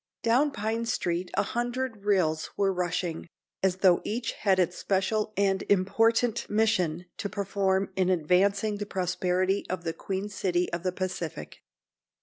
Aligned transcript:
Down 0.23 0.49
Pine 0.49 0.87
Street 0.87 1.29
a 1.35 1.43
hundred 1.43 2.05
rills 2.05 2.49
were 2.57 2.73
rushing, 2.73 3.27
as 3.61 3.75
though 3.85 4.01
each 4.03 4.31
had 4.31 4.57
its 4.57 4.75
special 4.75 5.31
and 5.37 5.61
important 5.69 6.49
mission 6.49 7.05
to 7.17 7.29
perform 7.29 7.91
in 7.95 8.09
advancing 8.09 8.77
the 8.79 8.87
prosperity 8.87 9.63
of 9.69 9.83
the 9.83 9.93
queen 9.93 10.27
city 10.27 10.71
of 10.73 10.81
the 10.81 10.91
Pacific. 10.91 11.59